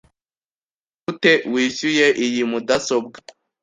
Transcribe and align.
Nigute 0.95 1.31
wishyuye 1.51 2.05
iyi 2.25 2.41
mudasobwa? 2.51 3.15